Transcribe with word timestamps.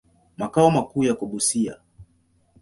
Makao 0.37 0.71
makuu 0.71 1.03
yako 1.03 1.25
Busia. 1.25 1.77